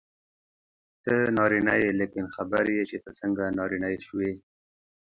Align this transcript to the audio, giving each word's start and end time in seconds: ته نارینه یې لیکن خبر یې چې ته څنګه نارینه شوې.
ته 1.03 1.13
نارینه 1.37 1.73
یې 1.81 1.89
لیکن 1.99 2.25
خبر 2.35 2.63
یې 2.75 2.83
چې 2.89 2.97
ته 3.03 3.09
څنګه 3.19 3.43
نارینه 3.57 3.87
شوې. 4.07 4.31